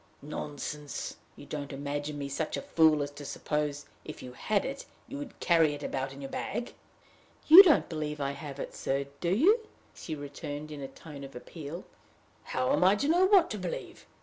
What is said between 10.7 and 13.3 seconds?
in a tone of appeal. "How am I to know